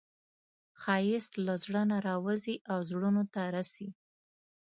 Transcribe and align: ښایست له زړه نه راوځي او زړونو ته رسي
ښایست 0.81 1.33
له 1.45 1.53
زړه 1.63 1.81
نه 1.91 1.97
راوځي 2.07 2.55
او 2.71 2.79
زړونو 2.89 3.23
ته 3.33 3.41
رسي 3.55 3.89